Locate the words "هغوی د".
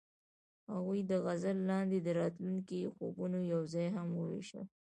0.71-1.11